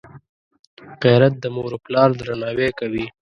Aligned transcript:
غیرت 1.01 1.33
د 1.39 1.45
موروپلار 1.55 2.09
درناوی 2.19 2.69
کوي 2.79 3.05